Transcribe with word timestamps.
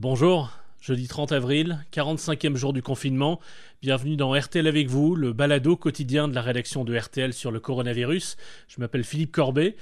Bonjour, 0.00 0.52
jeudi 0.80 1.08
30 1.08 1.32
avril, 1.32 1.84
45e 1.92 2.54
jour 2.54 2.72
du 2.72 2.82
confinement. 2.82 3.40
Bienvenue 3.82 4.14
dans 4.14 4.32
RTL 4.32 4.68
avec 4.68 4.86
vous, 4.86 5.16
le 5.16 5.32
balado 5.32 5.74
quotidien 5.74 6.28
de 6.28 6.36
la 6.36 6.40
rédaction 6.40 6.84
de 6.84 6.96
RTL 6.96 7.32
sur 7.32 7.50
le 7.50 7.58
coronavirus. 7.58 8.36
Je 8.68 8.80
m'appelle 8.80 9.02
Philippe 9.02 9.32
Corbet. 9.32 9.74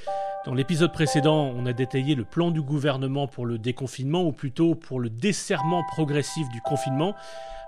Dans 0.46 0.54
l'épisode 0.54 0.90
précédent, 0.90 1.52
on 1.54 1.66
a 1.66 1.74
détaillé 1.74 2.14
le 2.14 2.24
plan 2.24 2.50
du 2.50 2.62
gouvernement 2.62 3.28
pour 3.28 3.44
le 3.44 3.58
déconfinement, 3.58 4.24
ou 4.24 4.32
plutôt 4.32 4.74
pour 4.74 5.00
le 5.00 5.10
desserrement 5.10 5.84
progressif 5.84 6.48
du 6.48 6.62
confinement. 6.62 7.14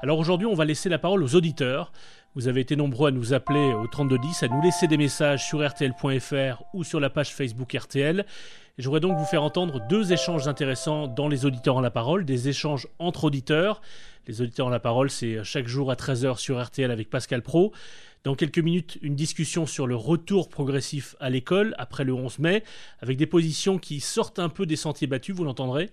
Alors 0.01 0.19
aujourd'hui, 0.19 0.47
on 0.47 0.55
va 0.55 0.65
laisser 0.65 0.89
la 0.89 0.99
parole 0.99 1.23
aux 1.23 1.35
auditeurs. 1.35 1.93
Vous 2.39 2.47
avez 2.47 2.61
été 2.61 2.77
nombreux 2.77 3.09
à 3.09 3.11
nous 3.11 3.35
appeler 3.35 3.75
au 3.75 3.89
3210, 3.89 4.45
à 4.45 4.47
nous 4.47 4.63
laisser 4.63 4.87
des 4.87 4.97
messages 4.97 5.45
sur 5.45 5.59
rtl.fr 5.61 6.63
ou 6.73 6.85
sur 6.85 7.01
la 7.01 7.11
page 7.11 7.35
Facebook 7.35 7.75
RTL. 7.75 8.25
J'aurais 8.79 9.01
donc 9.01 9.19
vous 9.19 9.25
faire 9.25 9.43
entendre 9.43 9.85
deux 9.89 10.13
échanges 10.13 10.47
intéressants 10.47 11.09
dans 11.09 11.27
les 11.27 11.47
auditeurs 11.47 11.75
en 11.75 11.81
la 11.81 11.91
parole, 11.91 12.25
des 12.25 12.49
échanges 12.49 12.87
entre 13.01 13.25
auditeurs. 13.25 13.83
Les 14.29 14.41
auditeurs 14.41 14.69
en 14.69 14.71
la 14.71 14.79
parole, 14.79 15.11
c'est 15.11 15.43
chaque 15.43 15.67
jour 15.67 15.91
à 15.91 15.97
13h 15.97 16.39
sur 16.39 16.65
RTL 16.65 16.93
avec 16.93 17.11
Pascal 17.11 17.43
Pro. 17.43 17.73
Dans 18.23 18.37
quelques 18.37 18.61
minutes, 18.61 18.99
une 19.03 19.17
discussion 19.17 19.67
sur 19.67 19.89
le 19.89 19.97
retour 19.97 20.49
progressif 20.49 21.17
à 21.19 21.31
l'école 21.31 21.75
après 21.77 22.05
le 22.05 22.13
11 22.13 22.39
mai, 22.39 22.63
avec 23.01 23.17
des 23.17 23.27
positions 23.27 23.79
qui 23.79 23.99
sortent 23.99 24.39
un 24.39 24.49
peu 24.49 24.65
des 24.65 24.77
sentiers 24.77 25.09
battus, 25.09 25.35
vous 25.35 25.43
l'entendrez. 25.43 25.91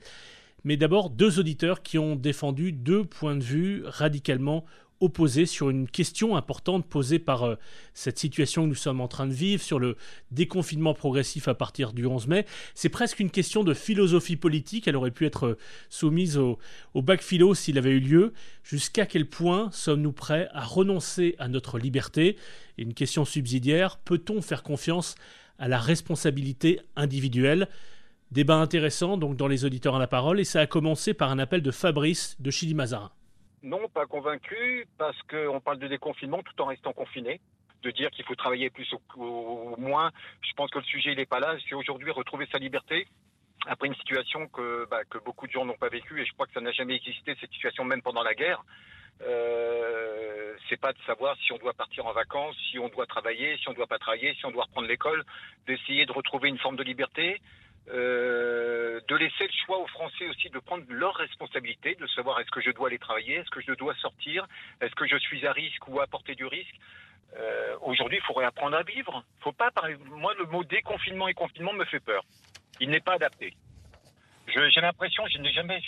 Mais 0.64 0.78
d'abord, 0.78 1.12
deux 1.12 1.40
auditeurs 1.40 1.82
qui 1.84 2.00
ont 2.00 2.16
défendu 2.16 2.72
deux 2.72 3.04
points 3.04 3.36
de 3.36 3.44
vue 3.44 3.84
radicalement 3.86 4.66
opposés 5.02 5.46
sur 5.46 5.70
une 5.70 5.88
question 5.88 6.36
importante 6.36 6.86
posée 6.86 7.20
par 7.20 7.44
euh, 7.44 7.56
cette 7.94 8.18
situation 8.18 8.64
que 8.64 8.70
nous 8.70 8.76
sommes 8.76 9.02
en 9.02 9.08
train 9.08 9.28
de 9.28 9.34
vivre, 9.34 9.62
sur 9.62 9.80
le 9.80 9.98
déconfinement 10.32 10.94
progressif 10.94 11.48
à 11.48 11.54
partir 11.54 11.94
du 11.94 12.06
11 12.06 12.28
mai. 12.28 12.46
C'est 12.74 12.90
presque 12.90 13.20
une 13.20 13.30
question 13.30 13.64
de 13.64 13.74
philosophie 13.74 14.38
politique, 14.38 14.88
elle 14.88 14.96
aurait 14.96 15.12
pu 15.12 15.26
être 15.26 15.48
euh, 15.48 15.58
soumise 15.90 16.38
au, 16.38 16.58
bac 16.96 17.22
philo 17.22 17.54
s'il 17.54 17.78
avait 17.78 17.92
eu 17.92 18.00
lieu. 18.00 18.34
Jusqu'à 18.64 19.06
quel 19.06 19.28
point 19.28 19.70
sommes-nous 19.72 20.14
prêts 20.14 20.48
à 20.54 20.64
renoncer 20.64 21.36
à 21.40 21.48
notre 21.48 21.78
liberté? 21.78 22.38
Et 22.78 22.84
une 22.84 22.94
question 22.94 23.26
subsidiaire, 23.26 23.98
peut-on 23.98 24.42
faire 24.42 24.64
confiance 24.64 25.16
à 25.60 25.68
la 25.68 25.80
responsabilité 25.80 26.80
individuelle? 26.96 27.68
Débat 28.32 28.56
intéressant 28.56 29.18
donc 29.18 29.38
dans 29.38 29.48
les 29.48 29.66
auditeurs 29.66 29.96
à 29.96 30.00
la 30.00 30.08
parole 30.08 30.40
et 30.40 30.46
ça 30.46 30.62
a 30.62 30.68
commencé 30.68 31.14
par 31.14 31.30
un 31.30 31.40
appel 31.40 31.62
de 31.62 31.72
Fabrice 31.72 32.36
de 32.40 32.50
Chili 32.50 32.74
Mazarin. 32.74 33.12
Non, 33.66 33.90
pas 33.90 34.06
convaincu, 34.06 34.86
parce 35.00 35.20
qu'on 35.24 35.60
parle 35.60 35.80
de 35.80 35.88
déconfinement 35.88 36.44
tout 36.44 36.62
en 36.62 36.66
restant 36.66 36.94
confiné. 36.94 37.42
De 37.82 37.90
dire 37.90 38.12
qu'il 38.12 38.24
faut 38.24 38.36
travailler 38.36 38.70
plus 38.70 38.88
ou, 39.16 39.76
moins, 39.78 40.12
je 40.42 40.54
pense 40.54 40.70
que 40.70 40.78
le 40.78 40.86
sujet 40.86 41.16
n'est 41.16 41.26
pas 41.26 41.40
là. 41.40 41.56
C'est 41.68 41.74
aujourd'hui 41.74 42.12
retrouver 42.12 42.48
sa 42.52 42.60
liberté 42.60 43.08
après 43.66 43.88
une 43.88 43.96
situation 43.96 44.48
que, 44.50 44.88
bah, 44.92 45.04
que 45.10 45.18
beaucoup 45.18 45.48
de 45.48 45.52
gens 45.52 45.66
n'ont 45.66 45.78
pas 45.78 45.90
vécue 45.90 46.22
et 46.22 46.26
je 46.26 46.34
crois 46.34 46.46
que 46.46 46.54
ça 46.54 46.62
n'a 46.62 46.72
jamais 46.72 46.96
existé 46.96 47.36
cette 47.42 47.52
situation 47.52 47.84
même 47.84 48.04
pendant 48.04 48.22
la 48.22 48.36
guerre. 48.36 48.64
Euh, 49.24 50.56
c'est 50.70 50.80
pas 50.80 50.94
de 50.94 51.00
savoir 51.08 51.36
si 51.38 51.52
on 51.52 51.58
doit 51.58 51.74
partir 51.74 52.06
en 52.06 52.14
vacances, 52.14 52.56
si 52.70 52.78
on 52.78 52.90
doit 52.90 53.08
travailler, 53.08 53.58
si 53.58 53.68
on 53.68 53.74
doit 53.74 53.88
pas 53.88 53.98
travailler, 53.98 54.36
si 54.36 54.46
on 54.46 54.52
doit 54.52 54.66
reprendre 54.66 54.88
l'école, 54.88 55.24
d'essayer 55.66 56.06
de 56.06 56.12
retrouver 56.12 56.50
une 56.50 56.60
forme 56.60 56.76
de 56.76 56.84
liberté, 56.84 57.42
euh, 57.92 59.00
de 59.08 59.16
laisser 59.16 59.46
le 59.46 59.66
choix 59.66 59.78
aux 59.78 59.88
Français 59.88 60.28
aussi 60.28 60.50
de 60.50 60.60
prendre 60.60 60.84
leurs 60.90 61.16
responsabilités, 61.16 61.96
de 61.96 62.08
savoir 62.08 62.40
est-ce 62.40 62.50
que 62.50 62.62
je 62.62 62.72
dois 62.72 62.88
aller 62.88 62.98
travailler, 62.98 63.36
est-ce 63.36 63.50
que 63.50 63.62
je 63.62 63.74
dois 63.74 63.94
sortir, 63.96 64.48
est-ce 64.82 64.96
que 64.96 65.08
je 65.08 65.18
suis 65.18 65.46
à 65.46 65.52
risque 65.52 65.88
ou 65.88 66.00
à 66.00 66.08
portée 66.08 66.36
du 66.36 66.46
risque. 66.46 66.76
Euh, 67.38 67.76
Aujourd'hui, 67.82 68.18
il 68.18 68.26
faudrait 68.26 68.46
apprendre 68.46 68.78
à 68.78 68.84
vivre. 68.84 69.24
Faut 69.42 69.52
pas 69.52 69.70
parler. 69.72 69.98
Moi, 70.06 70.34
le 70.40 70.46
mot 70.46 70.64
déconfinement 70.64 71.28
et 71.28 71.34
confinement 71.34 71.74
me 71.74 71.86
fait 71.86 72.00
peur. 72.00 72.24
Il 72.80 72.90
n'est 72.90 73.02
pas 73.02 73.14
adapté. 73.14 73.54
J'ai 74.48 74.82
l'impression, 74.82 75.26
je 75.28 75.40
n'ai 75.40 75.52
jamais, 75.52 75.82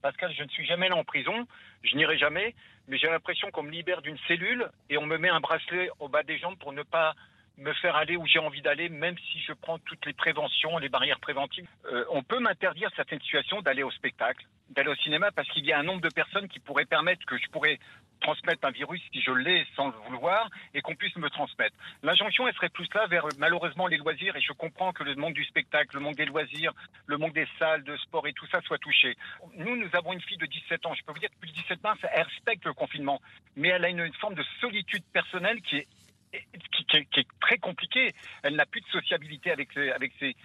Pascal, 0.00 0.32
je 0.36 0.44
ne 0.44 0.48
suis 0.48 0.64
jamais 0.64 0.88
là 0.88 0.96
en 0.96 1.04
prison, 1.04 1.46
je 1.82 1.96
n'irai 1.96 2.16
jamais, 2.16 2.54
mais 2.86 2.98
j'ai 2.98 3.08
l'impression 3.08 3.50
qu'on 3.50 3.64
me 3.64 3.70
libère 3.70 4.00
d'une 4.00 4.18
cellule 4.28 4.70
et 4.88 4.96
on 4.96 5.06
me 5.06 5.18
met 5.18 5.28
un 5.28 5.40
bracelet 5.40 5.90
au 5.98 6.08
bas 6.08 6.22
des 6.22 6.38
jambes 6.38 6.56
pour 6.58 6.72
ne 6.72 6.84
pas 6.84 7.14
me 7.58 7.72
faire 7.74 7.96
aller 7.96 8.16
où 8.16 8.26
j'ai 8.26 8.38
envie 8.38 8.60
d'aller, 8.60 8.88
même 8.88 9.16
si 9.32 9.40
je 9.40 9.52
prends 9.52 9.78
toutes 9.78 10.04
les 10.04 10.12
préventions, 10.12 10.78
les 10.78 10.88
barrières 10.88 11.20
préventives. 11.20 11.66
Euh, 11.90 12.04
on 12.10 12.22
peut 12.22 12.38
m'interdire 12.38 12.90
certaines 12.94 13.20
situations 13.20 13.62
d'aller 13.62 13.82
au 13.82 13.90
spectacle, 13.90 14.46
d'aller 14.70 14.90
au 14.90 14.94
cinéma, 14.96 15.30
parce 15.32 15.48
qu'il 15.48 15.64
y 15.64 15.72
a 15.72 15.78
un 15.78 15.82
nombre 15.82 16.02
de 16.02 16.10
personnes 16.10 16.48
qui 16.48 16.60
pourraient 16.60 16.84
permettre 16.84 17.24
que 17.24 17.38
je 17.38 17.48
pourrais 17.48 17.78
transmettre 18.20 18.66
un 18.66 18.70
virus 18.70 19.00
si 19.12 19.20
je 19.20 19.30
l'ai 19.30 19.66
sans 19.74 19.88
le 19.88 19.94
vouloir 20.06 20.48
et 20.74 20.80
qu'on 20.82 20.94
puisse 20.94 21.16
me 21.16 21.30
transmettre. 21.30 21.76
L'injonction, 22.02 22.46
elle 22.48 22.54
serait 22.54 22.68
plus 22.68 22.88
là 22.94 23.06
vers 23.06 23.26
malheureusement 23.38 23.86
les 23.86 23.96
loisirs 23.96 24.36
et 24.36 24.40
je 24.40 24.52
comprends 24.52 24.92
que 24.92 25.02
le 25.02 25.14
monde 25.14 25.34
du 25.34 25.44
spectacle, 25.44 25.96
le 25.96 26.00
monde 26.00 26.14
des 26.14 26.24
loisirs, 26.24 26.72
le 27.06 27.18
monde 27.18 27.32
des 27.32 27.46
salles 27.58 27.84
de 27.84 27.96
sport 27.98 28.26
et 28.26 28.32
tout 28.32 28.46
ça 28.46 28.60
soit 28.62 28.78
touché. 28.78 29.16
Nous, 29.54 29.76
nous 29.76 29.88
avons 29.94 30.12
une 30.12 30.20
fille 30.20 30.38
de 30.38 30.46
17 30.46 30.86
ans. 30.86 30.94
Je 30.94 31.02
peux 31.04 31.12
vous 31.12 31.18
dire 31.18 31.28
que 31.30 31.34
depuis 31.34 31.50
le 31.50 31.62
17 31.62 31.82
mars, 31.82 31.98
elle 32.12 32.22
respecte 32.22 32.64
le 32.64 32.72
confinement, 32.72 33.20
mais 33.54 33.68
elle 33.68 33.84
a 33.84 33.88
une 33.88 34.12
forme 34.14 34.34
de 34.34 34.44
solitude 34.60 35.04
personnelle 35.12 35.60
qui 35.62 35.76
est 35.76 35.86
qui, 36.32 36.96
est 36.96 37.28
très 37.40 37.58
compliqué. 37.58 38.12
Elle 38.42 38.56
n'a 38.56 38.66
plus 38.66 38.80
de 38.80 38.86
sociabilité 38.86 39.50
avec, 39.50 39.76
avec 39.76 40.12
ses, 40.18 40.36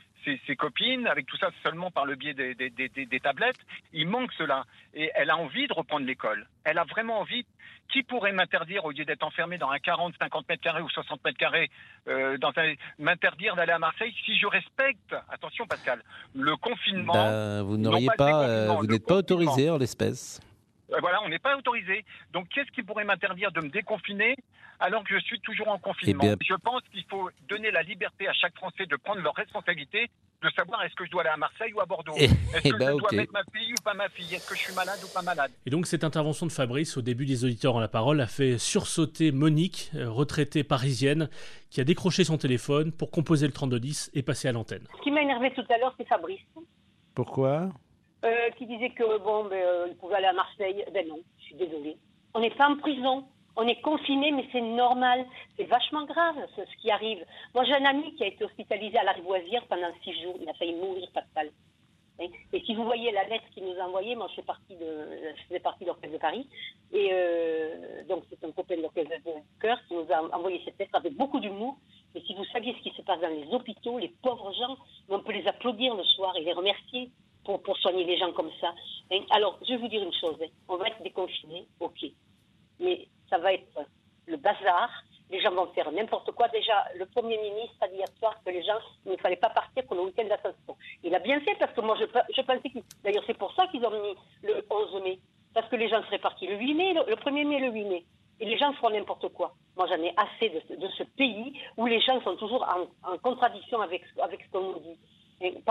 ses, 0.46 0.56
copines, 0.56 1.08
avec 1.08 1.26
tout 1.26 1.38
ça 1.38 1.50
seulement 1.64 1.92
par 1.92 2.06
le 2.06 2.16
biais 2.16 2.34
des, 2.34 2.56
des, 2.56 2.70
des, 2.70 2.90
des, 2.90 3.20
tablettes. 3.20 3.60
Il 3.94 4.08
manque 4.08 4.32
cela. 4.38 4.66
Et 4.94 5.12
elle 5.16 5.30
a 5.30 5.38
envie 5.38 5.68
de 5.68 5.74
reprendre 5.74 6.06
l'école. 6.06 6.48
Elle 6.64 6.78
a 6.78 6.84
vraiment 6.84 7.20
envie. 7.20 7.46
Qui 7.92 8.04
pourrait 8.04 8.32
m'interdire, 8.32 8.86
au 8.86 8.92
lieu 8.92 9.04
d'être 9.04 9.24
enfermé 9.24 9.58
dans 9.58 9.70
un 9.70 9.78
40, 9.78 10.14
50 10.18 10.48
mètres 10.48 10.64
carrés 10.64 10.82
ou 10.82 10.90
60 10.90 11.22
mètres 11.26 11.38
carrés, 11.38 11.70
euh, 12.08 12.38
m'interdire 12.98 13.54
d'aller 13.58 13.74
à 13.74 13.80
Marseille 13.80 14.16
si 14.24 14.38
je 14.38 14.48
respecte, 14.48 15.14
attention 15.28 15.68
Pascal, 15.68 16.02
le 16.34 16.56
confinement? 16.56 17.12
Ben, 17.12 17.64
vous 17.64 17.76
n'auriez 17.76 18.08
pas, 18.18 18.48
euh, 18.48 18.68
vous 18.80 18.88
n'êtes 18.88 19.06
pas 19.06 19.18
autorisé 19.18 19.70
en 19.70 19.78
l'espèce. 19.78 20.40
Euh, 20.92 20.98
voilà, 21.00 21.22
on 21.24 21.30
n'est 21.30 21.40
pas 21.40 21.56
autorisé. 21.58 22.06
Donc, 22.34 22.48
qu'est-ce 22.50 22.72
qui 22.72 22.84
pourrait 22.84 23.06
m'interdire 23.06 23.52
de 23.52 23.62
me 23.62 23.70
déconfiner 23.70 24.36
alors 24.82 25.04
que 25.04 25.14
je 25.14 25.24
suis 25.24 25.40
toujours 25.42 25.68
en 25.68 25.78
confinement 25.78 26.24
eh 26.24 26.36
Je 26.44 26.56
pense 26.56 26.82
qu'il 26.92 27.04
faut 27.06 27.30
donner 27.48 27.72
la 27.72 27.84
liberté 27.84 28.28
à 28.28 28.34
chaque 28.34 28.56
Français 28.56 28.88
de 28.88 28.96
prendre 28.96 29.22
leurs 29.22 29.36
responsabilités, 29.36 30.10
de 30.42 30.50
savoir 30.56 30.84
est-ce 30.84 30.96
que 30.96 31.06
je 31.06 31.12
dois 31.12 31.22
aller 31.22 31.30
à 31.30 31.38
Marseille 31.38 31.72
ou 31.74 31.80
à 31.82 31.86
Bordeaux. 31.86 32.14
Eh, 32.18 32.26
Est-ce 32.26 32.36
eh 32.64 32.70
que 32.72 32.78
ben, 32.78 32.94
je 32.94 32.98
dois 32.98 33.12
mettre 33.14 33.32
ma 33.32 33.44
fille 33.54 33.74
ou 33.74 33.84
pas 33.84 33.94
ma 33.94 34.10
fille? 34.10 34.34
Est-ce 34.34 34.50
que 34.50 34.56
je 34.56 34.60
suis 34.60 34.74
malade 34.74 35.00
ou 35.04 35.14
pas 35.14 35.22
malade? 35.22 35.52
Et 35.68 35.70
donc 35.70 35.86
cette 35.86 36.04
intervention 36.04 36.48
de 36.48 36.52
Fabrice 36.52 36.98
au 36.98 37.04
début 37.04 37.26
des 37.26 37.46
auditeurs 37.46 37.76
en 37.76 37.80
la 37.80 37.88
parole 37.88 38.20
a 38.22 38.28
fait 38.28 38.58
sursauter 38.58 39.32
Monique, 39.32 39.92
euh, 39.94 40.10
retraitée 40.10 40.64
parisienne, 40.64 41.30
qui 41.70 41.80
a 41.80 41.84
décroché 41.84 42.24
son 42.24 42.40
téléphone 42.40 42.92
pour 42.92 43.12
composer 43.12 43.46
le 43.46 43.54
3210 43.54 44.10
et 44.16 44.24
passer 44.24 44.48
à 44.48 44.52
l'antenne. 44.52 44.88
Ce 44.98 45.04
qui 45.04 45.12
m'a 45.12 45.22
énervé 45.22 45.54
tout 45.54 45.66
à 45.70 45.78
l'heure, 45.78 45.94
c'est 45.98 46.08
Fabrice, 46.08 46.42
Pourquoi? 47.14 47.70
Euh, 48.24 48.50
qui 48.58 48.66
disait 48.66 48.92
que 48.92 49.18
bon, 49.20 49.46
ben, 49.46 49.54
euh, 49.54 49.88
il 49.90 49.96
pouvait 49.96 50.16
aller 50.16 50.28
à 50.28 50.34
Marseille. 50.34 50.86
Ben 50.94 51.08
non, 51.08 51.20
je 51.40 51.44
suis 51.46 51.56
désolée. 51.56 51.98
On 52.34 52.40
n'est 52.40 52.52
pas 52.52 52.70
en 52.70 52.78
prison. 52.78 53.26
On 53.56 53.68
est 53.68 53.82
confiné, 53.82 54.32
mais 54.32 54.46
c'est 54.52 54.62
normal. 54.62 55.26
C'est 55.58 55.66
vachement 55.66 56.06
grave 56.06 56.36
ce, 56.56 56.62
qui 56.78 56.92
arrive. 56.92 57.26
Moi, 57.54 57.66
j'ai 57.66 57.74
un 57.74 57.86
ami 57.86 58.16
qui 58.16 58.24
a 58.24 58.28
été 58.28 58.46
hospitalisé 58.46 58.98
à 58.98 59.04
l'Arivoisière 59.04 59.66
pendant 59.68 59.92
six 60.04 60.22
jours. 60.22 60.38
Il 60.40 60.48
a 60.48 60.54
failli 60.54 60.74
mourir, 60.76 61.10
Pascal. 61.14 61.50
Et 62.54 62.62
si 62.66 62.76
vous 62.76 62.84
voyez 62.84 63.12
la 63.12 63.24
lettre 63.24 63.46
qu'il 63.52 63.66
nous 63.66 63.80
a 63.80 63.86
envoyée, 63.86 64.16
moi, 64.16 64.28
je 64.36 64.42
de, 64.42 65.36
je 65.36 65.44
faisais 65.48 65.60
partie 65.60 65.84
de 65.84 65.90
l'Orchestre 65.90 66.14
de 66.14 66.20
Paris. 66.20 66.48
Et 66.94 67.10
euh, 67.12 68.04
donc, 68.08 68.24
c'est 68.30 68.44
un 68.46 68.52
copain 68.52 68.76
de 68.78 68.82
l'Orchestre 68.84 69.10
de 69.26 69.32
cœur 69.60 69.80
qui 69.88 69.96
nous 69.96 70.06
a 70.12 70.38
envoyé 70.38 70.62
cette 70.64 70.78
lettre 70.78 70.94
avec 70.94 71.16
beaucoup 71.16 71.40
d'humour. 71.40 71.78
Et 72.14 72.22
si 72.22 72.36
vous 72.36 72.46
saviez 72.46 72.76
ce 72.78 72.84
qui 72.84 72.96
se 72.96 73.02
passe 73.02 73.20
dans 73.22 73.30
les 73.30 73.48
hôpitaux, 73.52 73.98
les 73.98 74.14
pauvres 74.22 74.54
gens, 74.54 74.78
on 75.10 75.20
peut 75.20 75.32
les 75.32 75.48
applaudir 75.48 75.96
le 75.96 76.04
soir 76.04 76.36
et 76.38 76.42
les 76.42 76.54
remercier 76.54 77.10
pour, 77.60 77.78
soigner 77.78 78.04
les 78.04 78.18
gens 78.18 78.32
comme 78.34 78.52
ça. 78.60 78.74
Alors, 79.32 79.58
je 79.62 79.74
vais 79.74 79.78
vous 79.78 79.88
dire 79.88 80.04
une 80.04 80.14
chose. 80.14 80.38
hein. 80.42 80.50
On 80.68 80.78
va 80.78 80.88
être 80.88 81.02
déconfinés, 81.04 81.68
ok. 81.80 82.06
Mais 82.80 83.08
ça 83.30 83.38
va 83.38 83.54
être 83.54 83.80
le 84.28 84.38
bazar. 84.38 84.90
Les 85.30 85.40
gens 85.40 85.52
vont 85.52 85.68
faire 85.68 85.92
n'importe 85.92 86.32
quoi. 86.32 86.48
Déjà, 86.50 86.86
le 86.96 87.06
Premier 87.06 87.38
ministre 87.38 87.76
a 87.82 87.88
dit 87.88 87.96
hier 87.96 88.08
soir 88.20 88.36
que 88.46 88.52
les 88.52 88.64
gens, 88.64 88.80
ne 89.06 89.16
fallait 89.18 89.38
pas 89.38 89.50
partir 89.50 89.84
pour 89.86 89.96
le 89.96 90.04
week-end 90.04 90.26
d'ascension. 90.26 90.76
Il 91.04 91.16
a 91.16 91.20
bien 91.20 91.40
fait 91.42 91.56
parce 91.56 91.74
que 91.74 91.82
moi, 91.82 91.96
je, 92.00 92.42
pensais 92.42 92.70
qu'il... 92.70 92.84
D'ailleurs, 93.04 93.24
c'est 93.26 93.38
pour 93.38 93.54
ça 93.54 93.68
qu'ils 93.68 93.86
ont 93.86 93.92
mis 93.92 94.16
le 94.44 94.66
11 94.70 95.04
mai. 95.04 95.20
Parce 95.54 95.70
que 95.70 95.76
les 95.76 95.90
gens 95.90 96.02
seraient 96.04 96.20
partis 96.20 96.48
le 96.48 96.58
8 96.58 96.74
mai, 96.74 96.94
le, 96.94 97.04
le 97.10 97.16
1er 97.16 97.46
mai, 97.48 97.60
le 97.60 97.72
8 97.72 97.84
mai. 97.86 98.06
Et 98.42 98.46
les 98.46 98.58
gens 98.58 98.74
feront 98.74 98.90
n'importe 98.90 99.30
quoi. 99.30 99.54
Moi, 99.78 99.88
j'en 99.88 100.02
ai 100.02 100.14
assez 100.18 100.50
de 100.50 100.88
ce 100.98 101.04
pays 101.04 101.54
où 101.78 101.86
les 101.86 102.02
gens 102.02 102.20
sont 102.24 102.36
toujours 102.36 102.64
en, 102.64 103.12
en 103.14 103.18
contradiction 103.20 103.82
avec, 103.82 104.04
avec 104.22 104.42
ce 104.44 104.50
qu'on 104.52 104.74
nous 104.74 104.80
dit. 104.80 104.98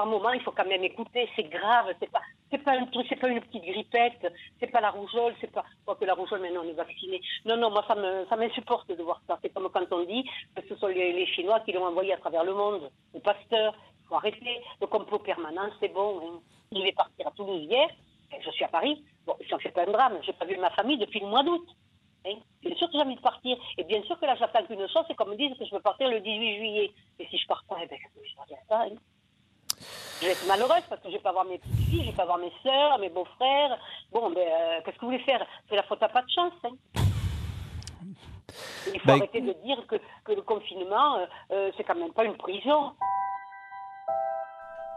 Par 0.00 0.06
moment, 0.06 0.32
il 0.32 0.40
faut 0.40 0.52
quand 0.52 0.64
même 0.66 0.82
écouter. 0.82 1.28
C'est 1.36 1.42
grave. 1.50 1.92
C'est 2.00 2.10
pas, 2.10 2.22
c'est 2.50 2.56
pas 2.64 2.72
un 2.72 2.88
c'est 3.06 3.16
pas 3.16 3.28
une 3.28 3.42
petite 3.42 3.64
grippette. 3.64 4.32
C'est 4.58 4.68
pas 4.68 4.80
la 4.80 4.88
rougeole. 4.90 5.34
C'est 5.42 5.52
pas, 5.52 5.62
quoi 5.84 5.94
que 5.94 6.06
la 6.06 6.14
rougeole 6.14 6.40
maintenant 6.40 6.62
on 6.64 6.68
est 6.70 6.72
vacciné. 6.72 7.20
Non, 7.44 7.58
non, 7.58 7.68
moi 7.70 7.84
ça 7.86 7.94
me, 7.96 8.24
ça 8.30 8.36
m'insupporte 8.36 8.88
de 8.88 9.02
voir 9.02 9.20
ça. 9.28 9.38
C'est 9.42 9.50
comme 9.52 9.68
quand 9.68 9.84
on 9.92 10.04
dit 10.04 10.24
que 10.56 10.62
ce 10.66 10.74
sont 10.76 10.86
les, 10.86 11.26
Chinois 11.26 11.60
qui 11.60 11.72
l'ont 11.72 11.84
envoyé 11.84 12.14
à 12.14 12.16
travers 12.16 12.44
le 12.44 12.54
monde. 12.54 12.90
Le 13.12 13.20
Pasteur. 13.20 13.74
Faut 14.08 14.14
arrêter. 14.14 14.62
Le 14.80 14.86
complot 14.86 15.18
permanent, 15.18 15.68
c'est 15.80 15.92
bon. 15.92 16.18
hein. 16.24 16.40
Je 16.74 16.80
vais 16.80 16.92
partir 16.92 17.26
à 17.28 17.30
Toulouse 17.32 17.64
hier. 17.64 17.88
Je 18.42 18.50
suis 18.52 18.64
à 18.64 18.68
Paris. 18.68 19.04
Bon, 19.26 19.36
ça 19.50 19.58
fait 19.58 19.68
pas 19.70 19.82
un 19.82 19.92
drame. 19.92 20.18
J'ai 20.22 20.32
pas 20.32 20.46
vu 20.46 20.56
ma 20.56 20.70
famille 20.70 20.96
depuis 20.96 21.20
le 21.20 21.26
mois 21.26 21.42
d'août. 21.42 21.66
Hein. 22.26 22.36
Bien 22.62 22.74
sûr 22.74 22.86
que 22.86 22.94
j'ai 22.94 23.02
envie 23.02 23.16
de 23.16 23.20
partir. 23.20 23.58
Et 23.76 23.84
bien 23.84 24.02
sûr 24.04 24.18
que 24.18 24.24
là, 24.24 24.34
j'attends 24.36 24.64
qu'une 24.64 24.88
chose, 24.88 25.04
c'est 25.08 25.14
qu'on 25.14 25.26
me 25.26 25.36
dise 25.36 25.54
que 25.58 25.66
je 25.66 25.74
veux 25.74 25.82
partir 25.82 26.08
le 26.08 26.20
18 26.20 26.56
juillet. 26.56 26.90
Et 27.18 27.26
si 27.26 27.36
je 27.36 27.46
pars 27.46 27.64
pas, 27.68 27.76
eh 27.82 27.86
ben, 27.86 27.98
je 28.16 28.46
dire 28.48 28.56
ça. 28.66 28.80
hein. 28.84 28.96
Je 30.20 30.26
vais 30.26 30.32
être 30.32 30.46
malheureuse 30.46 30.82
parce 30.88 31.00
que 31.00 31.08
je 31.08 31.14
vais 31.14 31.22
pas 31.22 31.32
voir 31.32 31.44
mes 31.44 31.58
petites 31.58 31.88
filles, 31.88 32.04
je 32.04 32.10
vais 32.10 32.16
pas 32.16 32.26
voir 32.26 32.38
mes 32.38 32.52
soeurs, 32.62 32.98
mes 32.98 33.08
beaux-frères. 33.08 33.78
Bon, 34.12 34.30
ben, 34.30 34.40
euh, 34.40 34.80
qu'est-ce 34.84 34.96
que 34.96 35.00
vous 35.00 35.12
voulez 35.12 35.24
faire? 35.24 35.44
C'est 35.68 35.76
la 35.76 35.82
faute 35.84 36.02
à 36.02 36.08
pas 36.08 36.22
de 36.22 36.30
chance. 36.30 36.52
Hein. 36.64 37.02
Il 38.92 39.00
faut 39.00 39.06
bah, 39.06 39.14
arrêter 39.14 39.40
de 39.40 39.54
dire 39.64 39.86
que, 39.86 39.96
que 40.24 40.32
le 40.32 40.42
confinement, 40.42 41.18
euh, 41.18 41.26
euh, 41.52 41.70
c'est 41.76 41.84
quand 41.84 41.94
même 41.94 42.12
pas 42.12 42.24
une 42.24 42.36
prison. 42.36 42.92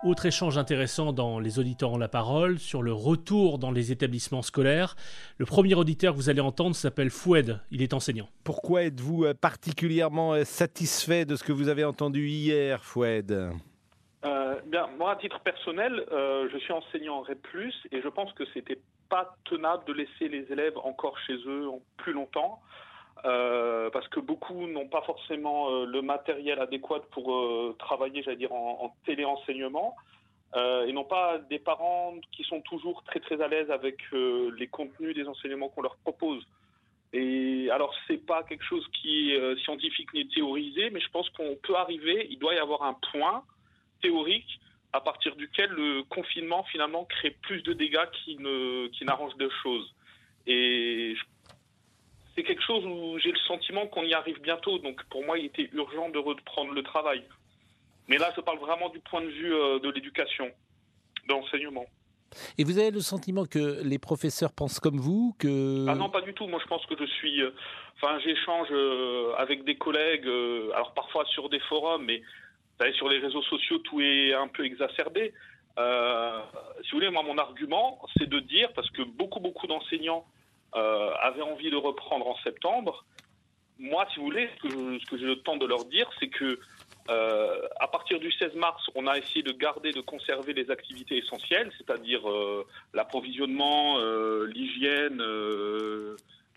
Autre 0.04 0.26
échange 0.26 0.58
intéressant 0.58 1.14
dans 1.14 1.40
Les 1.40 1.60
auditeurs 1.60 1.94
ont 1.94 1.98
la 1.98 2.10
parole 2.10 2.60
sur 2.60 2.84
le 2.84 2.92
retour 2.92 3.58
dans 3.58 3.72
les 3.72 3.94
établissements 3.94 4.42
scolaires. 4.42 4.98
Le 5.38 5.46
premier 5.46 5.76
auditeur 5.76 6.12
que 6.12 6.18
vous 6.18 6.30
allez 6.30 6.42
entendre 6.42 6.76
s'appelle 6.76 7.10
Foued, 7.10 7.62
il 7.72 7.82
est 7.82 7.94
enseignant. 7.94 8.28
Pourquoi 8.44 8.84
êtes-vous 8.84 9.24
euh, 9.24 9.34
particulièrement 9.34 10.34
euh, 10.34 10.44
satisfait 10.44 11.24
de 11.24 11.38
ce 11.38 11.44
que 11.46 11.54
vous 11.54 11.70
avez 11.70 11.86
entendu 11.86 12.28
hier, 12.28 12.84
Foued? 12.84 13.54
Euh, 14.26 14.62
moi, 14.98 15.12
à 15.12 15.16
titre 15.18 15.40
personnel, 15.42 16.06
je 16.12 16.58
suis 16.60 16.74
enseignant 16.74 17.18
en 17.18 17.22
REP+, 17.22 17.48
et 17.92 18.02
je 18.02 18.08
pense 18.08 18.32
que 18.34 18.44
c'était 18.54 18.80
pas 19.10 19.36
tenable 19.46 19.86
de 19.86 19.94
laisser 19.94 20.28
les 20.28 20.52
élèves 20.52 20.78
encore 20.78 21.18
chez 21.20 21.36
eux 21.46 21.70
plus 21.98 22.14
longtemps. 22.14 22.62
Euh, 23.26 23.90
parce 23.92 24.08
que 24.10 24.20
beaucoup 24.20 24.68
n'ont 24.68 24.90
pas 24.90 25.02
forcément 25.04 25.70
euh, 25.70 25.86
le 25.86 26.02
matériel 26.02 26.60
adéquat 26.60 27.00
pour 27.12 27.34
euh, 27.34 27.74
travailler, 27.80 28.22
j'allais 28.22 28.36
dire, 28.36 28.52
en, 28.52 28.84
en 28.84 28.96
téléenseignement, 29.06 29.96
et 30.56 30.94
n'ont 30.94 31.04
pas 31.04 31.40
des 31.50 31.58
parents 31.58 32.14
qui 32.32 32.44
sont 32.44 32.62
toujours 32.62 33.04
très 33.06 33.20
très 33.20 33.42
à 33.42 33.48
l'aise 33.48 33.72
avec 33.72 33.98
les 34.12 34.68
contenus 34.68 35.16
des 35.16 35.28
enseignements 35.28 35.70
qu'on 35.70 35.82
leur 35.82 35.96
propose. 35.96 36.46
Et 37.12 37.70
alors, 37.72 37.92
c'est 38.06 38.24
pas 38.24 38.44
quelque 38.44 38.64
chose 38.64 38.88
qui 39.02 39.32
est 39.32 39.58
scientifique 39.64 40.14
ni 40.14 40.28
théorisé, 40.28 40.92
mais 40.92 41.00
je 41.00 41.10
pense 41.10 41.28
qu'on 41.32 41.56
peut 41.64 41.76
arriver, 41.76 42.28
il 42.30 42.38
doit 42.38 42.54
y 42.54 42.60
avoir 42.60 42.84
un 42.84 42.96
point 43.12 43.44
théorique 44.04 44.60
à 44.94 45.02
partir 45.02 45.36
duquel 45.36 45.72
le 45.72 46.04
confinement 46.04 46.64
finalement 46.66 47.06
crée 47.06 47.32
plus 47.42 47.64
de 47.64 47.74
dégâts 47.74 48.08
qui 48.24 48.38
ne 48.38 48.88
qui 48.90 49.04
n'arrange 49.06 49.36
de 49.38 49.50
choses. 49.64 49.92
Et 50.46 51.16
c'est 52.36 52.44
quelque 52.44 52.64
chose 52.64 52.86
où 52.86 53.18
j'ai 53.20 53.32
le 53.32 53.40
sentiment 53.48 53.88
qu'on 53.88 54.04
y 54.04 54.14
arrive 54.14 54.40
bientôt. 54.42 54.78
Donc 54.78 55.04
pour 55.06 55.26
moi, 55.26 55.40
il 55.40 55.46
était 55.46 55.70
urgent 55.74 56.10
de 56.10 56.20
reprendre 56.20 56.74
le 56.74 56.84
travail. 56.84 57.24
Mais 58.08 58.18
là, 58.18 58.32
je 58.36 58.42
parle 58.42 58.60
vraiment 58.60 58.90
du 58.90 59.00
point 59.00 59.22
de 59.22 59.28
vue 59.28 59.54
euh, 59.54 59.80
de 59.80 59.90
l'éducation, 59.90 60.50
de 61.28 61.34
l'enseignement. 61.34 61.86
Et 62.58 62.64
vous 62.64 62.80
avez 62.80 62.92
le 62.92 63.00
sentiment 63.00 63.46
que 63.46 63.82
les 63.84 64.00
professeurs 64.00 64.52
pensent 64.52 64.80
comme 64.80 64.98
vous 64.98 65.36
que... 65.40 65.86
Ah 65.88 65.96
non, 65.96 66.10
pas 66.10 66.22
du 66.22 66.34
tout. 66.34 66.48
Moi, 66.48 66.60
je 66.62 66.68
pense 66.68 66.86
que 66.88 66.96
je 67.00 67.06
suis... 67.06 67.42
Euh, 67.42 67.52
enfin, 67.96 68.20
j'échange 68.20 68.68
euh, 68.72 69.34
avec 69.38 69.64
des 69.64 69.76
collègues, 69.76 70.28
alors 70.74 70.94
parfois 70.94 71.26
sur 71.26 71.48
des 71.50 71.60
forums, 71.60 72.04
mais 72.04 72.22
sur 72.96 73.10
les 73.10 73.20
réseaux 73.20 73.44
sociaux, 73.44 73.78
tout 73.80 74.02
est 74.02 74.34
un 74.34 74.48
peu 74.48 74.66
exacerbé. 74.66 75.34
si 75.78 76.92
vous 76.92 76.98
voulez, 76.98 77.10
moi, 77.10 77.24
mon 77.24 77.38
argument, 77.38 78.00
c'est 78.18 78.28
de 78.28 78.40
dire, 78.40 78.72
parce 78.74 78.90
que 78.92 79.04
beaucoup, 79.04 79.40
beaucoup 79.40 79.68
d'enseignants 79.68 80.26
euh, 80.76 81.12
avaient 81.22 81.44
envie 81.44 81.70
de 81.70 81.76
reprendre 81.76 82.28
en 82.28 82.36
septembre, 82.38 83.06
moi, 83.78 84.08
si 84.12 84.20
vous 84.20 84.26
voulez, 84.26 84.50
ce 84.64 85.06
que, 85.08 85.18
j'ai 85.18 85.26
le 85.26 85.36
temps 85.36 85.56
de 85.56 85.68
leur 85.68 85.86
dire, 85.86 86.10
c'est 86.20 86.30
que 86.30 86.60
euh, 87.10 87.68
à 87.80 87.88
partir 87.88 88.20
du 88.20 88.32
16 88.32 88.56
mars, 88.56 88.82
on 88.96 89.06
a 89.06 89.20
essayé 89.20 89.44
de 89.44 89.52
garder, 89.52 89.92
de 89.92 90.02
conserver 90.02 90.54
les 90.54 90.72
activités 90.72 91.18
essentielles, 91.18 91.72
c'est-à-dire 91.78 92.28
euh, 92.28 92.66
l'approvisionnement, 92.96 94.00
l'hygiène, 94.46 95.22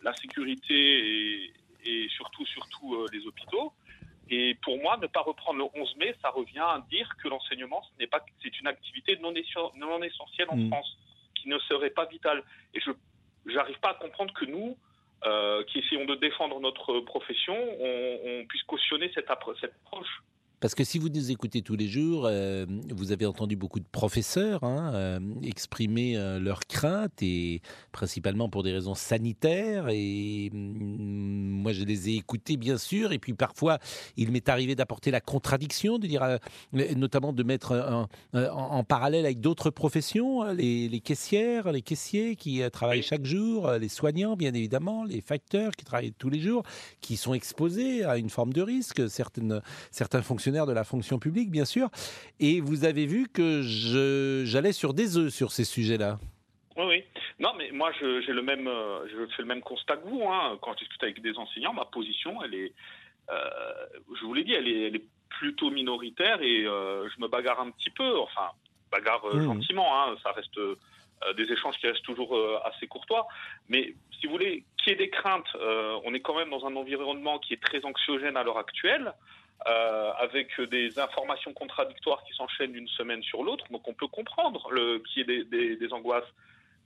la 0.03 0.15
sécurité 0.15 0.75
et, 0.75 1.53
et 1.85 2.09
surtout, 2.09 2.47
surtout 2.47 3.07
les 3.13 3.27
hôpitaux. 3.27 3.75
Et 4.31 4.57
pour 4.63 4.79
moi, 4.79 4.97
ne 4.97 5.07
pas 5.07 5.21
reprendre 5.21 5.59
le 5.59 5.81
11 5.81 5.97
mai, 5.97 6.15
ça 6.21 6.31
revient 6.31 6.59
à 6.59 6.85
dire 6.91 7.09
que 7.23 7.29
l'enseignement, 7.29 7.83
ce 7.83 8.01
n'est 8.01 8.09
pas, 8.09 8.25
c'est 8.43 8.59
une 8.61 8.67
activité 8.67 9.17
non, 9.21 9.33
non 9.77 10.03
essentielle 10.03 10.49
en 10.51 10.57
mmh. 10.57 10.69
France, 10.69 10.99
qui 11.35 11.49
ne 11.49 11.59
serait 11.61 11.91
pas 11.91 12.07
vitale. 12.07 12.43
Et 12.75 12.81
je 12.81 12.91
j'arrive 13.47 13.79
pas 13.79 13.91
à 13.91 13.95
comprendre 13.95 14.35
que 14.35 14.45
nous, 14.45 14.77
euh, 15.25 15.65
qui 15.65 15.79
essayons 15.79 16.05
de 16.05 16.15
défendre 16.17 16.61
notre 16.61 17.01
profession, 17.01 17.57
on, 17.57 18.45
puisse 18.49 18.63
cautionner 18.65 19.11
cette, 19.15 19.29
cette 19.61 19.75
approche. 19.85 20.23
Parce 20.59 20.75
que 20.75 20.85
si 20.85 20.99
vous 20.99 21.11
nous 21.11 21.31
écoutez 21.31 21.61
tous 21.61 21.77
les 21.77 21.87
jours, 21.87 22.25
euh, 22.25 22.65
vous 22.95 23.13
avez 23.13 23.27
entendu 23.27 23.57
beaucoup 23.57 23.79
de 23.79 23.85
professeurs 23.93 24.65
hein, 24.65 24.91
euh, 24.95 25.21
exprimer 25.43 26.17
euh, 26.17 26.39
leurs 26.39 26.61
craintes, 26.61 27.23
et 27.23 27.61
principalement 27.93 28.49
pour 28.49 28.63
des 28.63 28.73
raisons 28.73 28.95
sanitaires. 28.95 29.89
Et 29.91 30.49
mm, 30.51 31.61
moi, 31.61 31.73
je 31.73 31.85
les 31.85 32.09
ai 32.09 32.15
écoutés, 32.15 32.57
bien 32.57 32.79
sûr. 32.79 33.13
Et 33.13 33.19
puis 33.19 33.35
parfois, 33.35 33.79
il 34.17 34.33
m'est 34.33 34.49
arrivé 34.49 34.75
d'apporter 34.75 35.11
la 35.11 35.21
contradiction, 35.21 35.99
de 35.99 36.07
dire, 36.07 36.39
notamment 36.73 37.35
de 37.35 37.43
mettre 37.43 38.09
en, 38.33 38.85
parallèle 38.85 39.27
avec 39.27 39.41
d'autres 39.41 39.69
professions, 39.69 40.45
les, 40.53 40.89
les, 40.89 41.01
caissières, 41.01 41.71
les 41.71 41.83
caissiers 41.83 42.35
qui 42.35 42.63
travaillent 42.73 43.03
chaque 43.03 43.27
jour, 43.27 43.71
les 43.73 43.89
soignants, 43.89 44.37
bien 44.37 44.55
évidemment, 44.55 45.05
les 45.05 45.21
facteurs 45.21 45.73
qui 45.73 45.85
travaillent 45.85 46.15
tous 46.17 46.31
les 46.31 46.41
jours, 46.41 46.63
qui 47.03 47.17
sont 47.17 47.35
exposés 47.35 48.05
à 48.05 48.17
une 48.17 48.31
forme 48.31 48.55
de 48.55 48.63
risque. 48.63 49.09
Certaines, 49.11 49.61
certains 49.91 50.23
fonctionnaires 50.23 50.47
de 50.65 50.73
la 50.73 50.85
fonction 50.85 51.19
publique, 51.19 51.51
bien 51.51 51.67
sûr. 51.67 51.91
Et 52.41 52.61
vous 52.61 52.87
avez 52.87 53.05
vu 53.05 53.29
que 53.29 53.61
j'allais 54.47 54.73
sur 54.73 54.95
des 54.95 55.19
œufs 55.19 55.31
sur 55.31 55.53
ces 55.53 55.65
sujets-là. 55.65 56.19
Oui, 56.77 56.85
oui. 56.87 57.05
Non, 57.39 57.53
mais 57.57 57.71
moi, 57.71 57.91
j'ai 58.01 58.33
le 58.33 58.43
même, 58.43 58.69
euh, 58.69 59.07
je 59.09 59.27
fais 59.35 59.43
le 59.43 59.49
même 59.49 59.63
constat 59.63 59.97
que 59.97 60.09
vous. 60.09 60.23
Hein. 60.29 60.59
Quand 60.61 60.73
je 60.75 60.79
discute 60.81 61.03
avec 61.03 61.21
des 61.21 61.37
enseignants, 61.37 61.73
ma 61.73 61.85
position, 61.85 62.43
elle 62.43 62.55
est, 62.55 62.73
euh, 63.31 63.51
je 64.19 64.25
vous 64.25 64.35
l'ai 64.35 64.45
dit, 64.45 64.53
elle 64.53 64.69
est, 64.69 65.03
plutôt 65.29 65.71
minoritaire 65.71 66.41
et 66.41 66.65
euh, 66.65 67.11
je 67.11 67.21
me 67.21 67.29
bagarre 67.29 67.61
un 67.61 67.71
petit 67.71 67.91
peu. 67.91 68.19
Enfin, 68.21 68.49
bagarre 68.91 69.23
mmh. 69.27 69.43
gentiment. 69.43 69.87
Hein. 69.93 70.17
Ça 70.23 70.33
reste 70.33 70.59
des 71.37 71.53
échanges 71.53 71.77
qui 71.77 71.89
restent 71.89 72.05
toujours 72.05 72.39
assez 72.65 72.87
courtois. 72.87 73.27
Mais 73.69 73.93
si 74.19 74.27
vous 74.27 74.33
voulez, 74.33 74.65
qu'il 74.79 74.93
y 74.93 74.95
ait 74.95 74.99
des 74.99 75.11
craintes, 75.11 75.49
on 76.05 76.15
est 76.15 76.21
quand 76.21 76.37
même 76.37 76.49
dans 76.49 76.65
un 76.65 76.75
environnement 76.75 77.39
qui 77.39 77.53
est 77.53 77.63
très 77.63 77.85
anxiogène 77.85 78.39
à 78.39 78.45
l'heure 78.45 78.57
actuelle. 78.57 79.13
Euh, 79.65 80.13
avec 80.19 80.61
des 80.61 80.97
informations 80.99 81.53
contradictoires 81.53 82.23
qui 82.25 82.33
s'enchaînent 82.35 82.73
d'une 82.73 82.87
semaine 82.89 83.23
sur 83.23 83.43
l'autre. 83.43 83.65
Donc 83.73 83.89
on 83.89 83.95
peut 83.95 84.07
comprendre 84.07 84.71
qu'il 85.09 85.29
y 85.29 85.33
ait 85.33 85.45
des, 85.77 85.93
angoisses. 85.93 86.29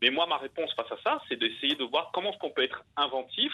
Mais 0.01 0.09
moi, 0.09 0.27
ma 0.27 0.39
réponse 0.39 0.73
face 0.75 0.91
à 0.91 0.97
ça, 1.03 1.23
c'est 1.29 1.37
d'essayer 1.37 1.75
de 1.75 1.85
voir 1.85 2.11
comment 2.15 2.31
est-ce 2.31 2.39
qu'on 2.39 2.51
peut 2.51 2.63
être 2.63 2.83
inventif, 2.97 3.53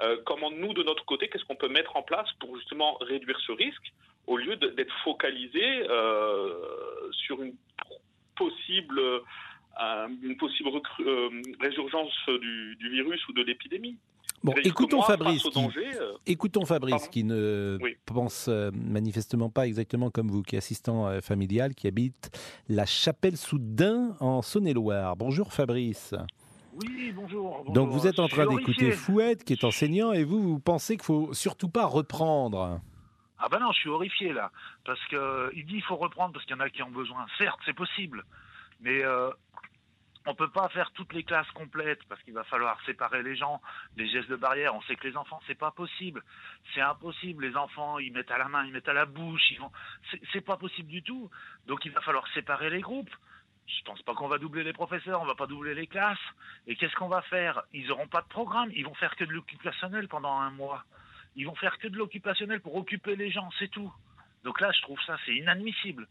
euh, 0.00 0.16
comment 0.24 0.50
nous, 0.50 0.72
de 0.72 0.82
notre 0.82 1.04
côté, 1.04 1.28
qu'est-ce 1.28 1.44
qu'on 1.44 1.56
peut 1.56 1.68
mettre 1.68 1.94
en 1.96 2.02
place 2.02 2.28
pour 2.40 2.56
justement 2.56 2.94
réduire 3.02 3.38
ce 3.40 3.52
risque, 3.52 3.92
au 4.26 4.38
lieu 4.38 4.56
d'être 4.56 4.94
focalisé 5.02 5.86
euh, 5.90 7.10
sur 7.10 7.42
une 7.42 7.56
possible, 8.34 9.00
résurgence 11.60 12.14
du 12.40 12.88
virus 12.88 13.28
ou 13.28 13.32
de 13.34 13.42
l'épidémie. 13.42 13.98
Bon, 14.44 14.52
écoutons 14.62 15.00
Fabrice, 15.00 15.42
qui, 15.42 15.58
euh, 15.58 16.12
écoutons 16.26 16.66
Fabrice 16.66 17.08
qui 17.08 17.24
ne 17.24 17.78
pense 18.04 18.48
euh, 18.48 18.70
manifestement 18.74 19.48
pas 19.48 19.66
exactement 19.66 20.10
comme 20.10 20.28
vous, 20.28 20.42
qui 20.42 20.56
est 20.56 20.58
assistant 20.58 21.06
euh, 21.06 21.22
familial, 21.22 21.74
qui 21.74 21.86
habite 21.86 22.30
la 22.68 22.84
Chapelle-sous-Dain 22.84 24.14
en 24.20 24.42
Saône-et-Loire. 24.42 25.16
Bonjour 25.16 25.50
Fabrice. 25.50 26.14
Oui, 26.74 27.10
bonjour, 27.16 27.64
Donc 27.70 27.88
vous 27.88 28.06
êtes 28.06 28.18
en 28.18 28.28
train 28.28 28.46
d'écouter 28.46 28.92
Fouette, 28.92 29.44
qui 29.44 29.54
est 29.54 29.64
enseignant, 29.64 30.12
et 30.12 30.24
vous, 30.24 30.42
vous 30.42 30.60
pensez 30.60 30.96
qu'il 30.96 31.06
faut 31.06 31.32
surtout 31.32 31.70
pas 31.70 31.86
reprendre? 31.86 32.82
Ah 33.38 33.48
ben 33.50 33.60
non, 33.60 33.72
je 33.72 33.78
suis 33.78 33.88
horrifié 33.88 34.34
là, 34.34 34.50
parce 34.84 35.00
qu'il 35.06 35.64
dit 35.64 35.72
qu'il 35.72 35.82
faut 35.84 35.96
reprendre 35.96 36.34
parce 36.34 36.44
qu'il 36.44 36.54
y 36.54 36.58
en 36.58 36.62
a 36.62 36.68
qui 36.68 36.82
ont 36.82 36.90
besoin. 36.90 37.24
Certes, 37.38 37.60
c'est 37.64 37.72
possible, 37.72 38.24
mais 38.82 39.02
on 40.26 40.34
peut 40.34 40.48
pas 40.48 40.68
faire 40.70 40.90
toutes 40.92 41.12
les 41.12 41.22
classes 41.22 41.50
complètes 41.52 42.02
parce 42.08 42.22
qu'il 42.22 42.32
va 42.32 42.44
falloir 42.44 42.80
séparer 42.84 43.22
les 43.22 43.36
gens, 43.36 43.60
les 43.96 44.08
gestes 44.08 44.30
de 44.30 44.36
barrière. 44.36 44.74
On 44.74 44.80
sait 44.82 44.96
que 44.96 45.06
les 45.06 45.16
enfants, 45.16 45.40
c'est 45.46 45.54
pas 45.54 45.70
possible. 45.70 46.22
C'est 46.74 46.80
impossible. 46.80 47.46
Les 47.46 47.56
enfants, 47.56 47.98
ils 47.98 48.12
mettent 48.12 48.30
à 48.30 48.38
la 48.38 48.48
main, 48.48 48.64
ils 48.64 48.72
mettent 48.72 48.88
à 48.88 48.94
la 48.94 49.04
bouche, 49.04 49.50
ils 49.50 49.60
vont. 49.60 49.70
C'est 50.32 50.40
pas 50.40 50.56
possible 50.56 50.88
du 50.88 51.02
tout. 51.02 51.30
Donc 51.66 51.84
il 51.84 51.92
va 51.92 52.00
falloir 52.00 52.26
séparer 52.28 52.70
les 52.70 52.80
groupes. 52.80 53.14
Je 53.66 53.82
pense 53.84 54.02
pas 54.02 54.14
qu'on 54.14 54.28
va 54.28 54.38
doubler 54.38 54.62
les 54.62 54.74
professeurs, 54.74 55.20
on 55.22 55.26
va 55.26 55.34
pas 55.34 55.46
doubler 55.46 55.74
les 55.74 55.86
classes. 55.86 56.18
Et 56.66 56.76
qu'est-ce 56.76 56.94
qu'on 56.94 57.08
va 57.08 57.22
faire? 57.22 57.62
Ils 57.72 57.90
auront 57.90 58.08
pas 58.08 58.22
de 58.22 58.28
programme. 58.28 58.70
Ils 58.74 58.84
vont 58.84 58.94
faire 58.94 59.16
que 59.16 59.24
de 59.24 59.32
l'occupationnel 59.32 60.08
pendant 60.08 60.38
un 60.38 60.50
mois. 60.50 60.84
Ils 61.36 61.46
vont 61.46 61.54
faire 61.56 61.78
que 61.78 61.88
de 61.88 61.96
l'occupationnel 61.96 62.60
pour 62.60 62.76
occuper 62.76 63.16
les 63.16 63.30
gens, 63.30 63.50
c'est 63.58 63.70
tout. 63.70 63.92
Donc 64.44 64.60
là, 64.60 64.70
je 64.72 64.82
trouve 64.82 65.00
ça, 65.02 65.16
c'est 65.26 65.34
inadmissible 65.34 66.06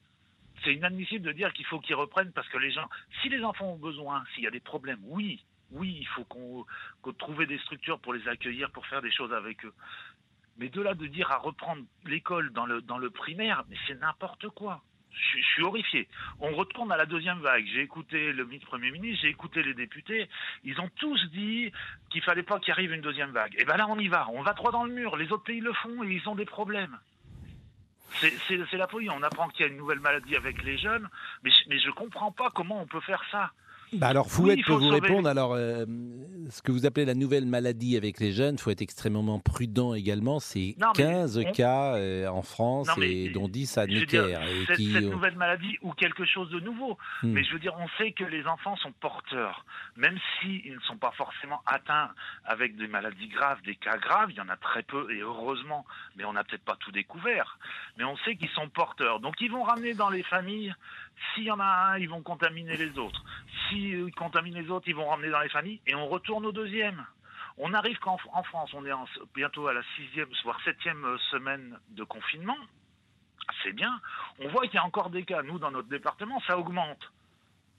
c'est 0.63 0.73
inadmissible 0.73 1.25
de 1.25 1.31
dire 1.31 1.51
qu'il 1.53 1.65
faut 1.65 1.79
qu'ils 1.79 1.95
reprennent 1.95 2.31
parce 2.31 2.47
que 2.49 2.57
les 2.57 2.71
gens, 2.71 2.89
si 3.21 3.29
les 3.29 3.43
enfants 3.43 3.73
ont 3.73 3.77
besoin, 3.77 4.23
s'il 4.33 4.43
y 4.43 4.47
a 4.47 4.51
des 4.51 4.59
problèmes, 4.59 4.99
oui, 5.03 5.43
oui, 5.71 5.97
il 5.99 6.07
faut 6.07 6.23
qu'on 6.25 6.65
trouve 7.13 7.45
des 7.45 7.57
structures 7.59 7.99
pour 7.99 8.13
les 8.13 8.27
accueillir, 8.27 8.71
pour 8.71 8.85
faire 8.85 9.01
des 9.01 9.11
choses 9.11 9.33
avec 9.33 9.65
eux. 9.65 9.73
Mais 10.57 10.69
de 10.69 10.81
là 10.81 10.93
de 10.93 11.07
dire 11.07 11.31
à 11.31 11.37
reprendre 11.37 11.83
l'école 12.05 12.51
dans 12.51 12.65
le, 12.65 13.09
primaire, 13.09 13.63
mais 13.69 13.75
c'est 13.87 13.99
n'importe 13.99 14.49
quoi. 14.49 14.83
Je, 15.11 15.41
suis 15.41 15.63
horrifié. 15.63 16.07
On 16.39 16.55
retourne 16.55 16.91
à 16.91 16.97
la 16.97 17.05
deuxième 17.05 17.39
vague. 17.39 17.65
J'ai 17.71 17.81
écouté 17.81 18.31
le 18.31 18.47
Premier 18.65 18.91
ministre, 18.91 19.21
j'ai 19.21 19.29
écouté 19.29 19.61
les 19.61 19.73
députés. 19.73 20.27
Ils 20.63 20.79
ont 20.79 20.89
tous 20.95 21.19
dit 21.31 21.71
qu'il 22.09 22.21
fallait 22.23 22.43
pas 22.43 22.59
qu'il 22.59 22.71
arrive 22.71 22.93
une 22.93 23.01
deuxième 23.01 23.31
vague. 23.31 23.53
Et 23.59 23.65
ben 23.65 23.77
là, 23.77 23.87
on 23.87 23.97
y 23.99 24.07
va. 24.07 24.27
On 24.29 24.41
va 24.41 24.53
droit 24.53 24.71
dans 24.71 24.85
le 24.85 24.93
mur. 24.93 25.15
Les 25.17 25.31
autres 25.31 25.43
pays 25.43 25.59
le 25.59 25.73
font 25.73 26.03
et 26.03 26.13
ils 26.13 26.27
ont 26.27 26.35
des 26.35 26.45
problèmes. 26.45 26.97
C'est 28.19 28.77
la 28.77 28.87
folie. 28.87 29.09
On 29.09 29.23
apprend 29.23 29.49
qu'il 29.49 29.65
y 29.65 29.69
a 29.69 29.71
une 29.71 29.77
nouvelle 29.77 29.99
maladie 29.99 30.35
avec 30.35 30.63
les 30.63 30.77
jeunes, 30.77 31.09
mais, 31.43 31.51
mais 31.67 31.79
je 31.79 31.87
ne 31.87 31.93
comprends 31.93 32.31
pas 32.31 32.51
comment 32.53 32.81
on 32.81 32.87
peut 32.87 33.01
faire 33.01 33.23
ça. 33.31 33.51
Bah 33.95 34.07
alors 34.07 34.29
Fouette 34.29 34.63
peut 34.65 34.73
vous 34.73 34.89
répondre. 34.89 35.27
Alors, 35.29 35.53
euh, 35.53 35.85
ce 36.49 36.61
que 36.61 36.71
vous 36.71 36.85
appelez 36.85 37.05
la 37.05 37.13
nouvelle 37.13 37.45
maladie 37.45 37.97
avec 37.97 38.19
les 38.19 38.31
jeunes, 38.31 38.55
il 38.55 38.61
faut 38.61 38.71
être 38.71 38.81
extrêmement 38.81 39.39
prudent 39.39 39.93
également. 39.93 40.39
C'est 40.39 40.75
15 40.95 41.43
cas 41.53 41.95
euh, 41.95 42.27
en 42.27 42.41
France 42.41 42.89
et 43.01 43.29
dont 43.29 43.47
10 43.47 43.77
à 43.77 43.87
Necker. 43.87 44.37
Cette, 44.67 44.77
cette 44.77 45.03
euh, 45.03 45.09
nouvelle 45.09 45.35
maladie 45.35 45.77
ou 45.81 45.91
quelque 45.93 46.25
chose 46.25 46.49
de 46.49 46.59
nouveau. 46.59 46.97
Hmm. 47.21 47.33
Mais 47.33 47.43
je 47.43 47.53
veux 47.53 47.59
dire, 47.59 47.75
on 47.79 47.87
sait 47.97 48.11
que 48.11 48.23
les 48.23 48.45
enfants 48.45 48.75
sont 48.77 48.91
porteurs. 48.91 49.65
Même 49.95 50.17
s'ils 50.39 50.73
ne 50.73 50.79
sont 50.81 50.97
pas 50.97 51.11
forcément 51.11 51.61
atteints 51.65 52.09
avec 52.45 52.75
des 52.75 52.87
maladies 52.87 53.27
graves, 53.27 53.61
des 53.63 53.75
cas 53.75 53.97
graves, 53.97 54.31
il 54.31 54.37
y 54.37 54.41
en 54.41 54.49
a 54.49 54.57
très 54.57 54.83
peu 54.83 55.11
et 55.11 55.19
heureusement, 55.19 55.85
mais 56.15 56.25
on 56.25 56.33
n'a 56.33 56.43
peut-être 56.43 56.63
pas 56.63 56.77
tout 56.79 56.91
découvert. 56.91 57.57
Mais 57.97 58.03
on 58.03 58.17
sait 58.17 58.35
qu'ils 58.35 58.49
sont 58.49 58.69
porteurs. 58.69 59.19
Donc 59.19 59.35
ils 59.41 59.51
vont 59.51 59.63
ramener 59.63 59.93
dans 59.93 60.09
les 60.09 60.23
familles 60.23 60.73
s'il 61.33 61.43
y 61.43 61.51
en 61.51 61.59
a 61.59 61.63
un, 61.63 61.97
ils 61.97 62.09
vont 62.09 62.21
contaminer 62.21 62.75
les 62.75 62.97
autres. 62.97 63.23
S'ils 63.83 64.15
contaminent 64.15 64.55
les 64.55 64.69
autres, 64.69 64.87
ils 64.87 64.95
vont 64.95 65.07
ramener 65.07 65.29
dans 65.29 65.41
les 65.41 65.49
familles. 65.49 65.81
Et 65.87 65.95
on 65.95 66.07
retourne 66.07 66.45
au 66.45 66.51
deuxième. 66.51 67.05
On 67.57 67.73
arrive 67.73 67.97
qu'en 67.99 68.17
France, 68.17 68.73
on 68.73 68.85
est 68.85 68.91
bientôt 69.35 69.67
à 69.67 69.73
la 69.73 69.81
sixième, 69.95 70.27
voire 70.43 70.59
septième 70.63 71.05
semaine 71.31 71.77
de 71.89 72.03
confinement. 72.03 72.57
C'est 73.63 73.73
bien. 73.73 73.99
On 74.39 74.47
voit 74.49 74.63
qu'il 74.63 74.75
y 74.75 74.77
a 74.77 74.85
encore 74.85 75.09
des 75.09 75.23
cas. 75.23 75.43
Nous, 75.43 75.59
dans 75.59 75.71
notre 75.71 75.89
département, 75.89 76.41
ça 76.47 76.57
augmente. 76.57 77.11